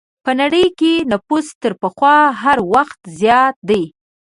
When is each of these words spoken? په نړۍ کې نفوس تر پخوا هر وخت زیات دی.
په 0.23 0.31
نړۍ 0.41 0.65
کې 0.79 0.93
نفوس 1.11 1.47
تر 1.61 1.73
پخوا 1.81 2.17
هر 2.41 2.57
وخت 2.73 2.99
زیات 3.21 3.55
دی. 3.69 3.83